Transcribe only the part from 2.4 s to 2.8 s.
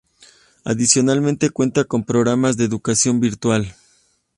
de